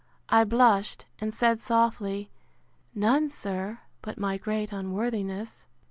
I 0.29 0.45
blushed, 0.45 1.05
and 1.19 1.31
said 1.31 1.59
softly, 1.61 2.31
None, 2.95 3.29
sir, 3.29 3.81
but 4.01 4.17
my 4.17 4.35
great 4.39 4.71
unworthiness. 4.71 5.67